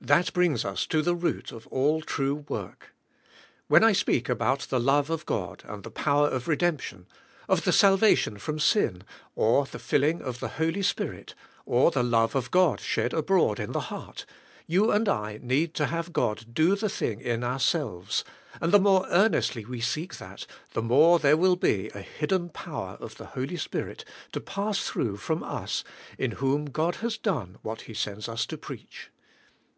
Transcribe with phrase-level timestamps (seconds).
[0.00, 2.94] That brings us to the root of all true work.
[3.66, 7.06] When I speak about the love of God, of the power of re demption,
[7.48, 9.02] of the salvation from sin,
[9.34, 11.34] or the filling of the Holy Spirit,
[11.66, 14.24] or the love of God shed abroad in the heart,
[14.68, 18.22] you and I need to have God do the thing in ourselves,
[18.60, 22.96] and the more earnestly we seek that, the more there will be a hidden power
[23.00, 25.82] of the Holy Spirit to pass through from us,
[26.16, 29.10] in whom God has done what He sends us to preach.